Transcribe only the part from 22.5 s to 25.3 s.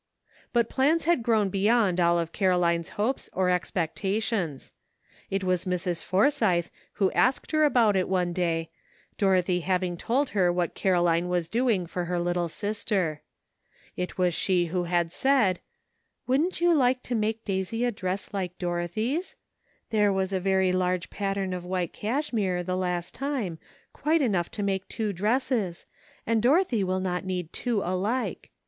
the last time, quite enough to make two